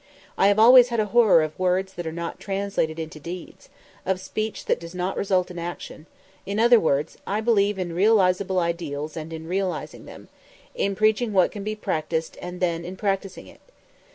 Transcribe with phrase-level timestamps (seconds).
[0.35, 3.69] I have always had a horror of words that are not translated into deeds,
[4.03, 6.07] of speech that does not result in action
[6.43, 10.29] in other words, I believe in realizable ideals and in realizing them,
[10.73, 13.61] in preaching what can be practiced and then in practicing it.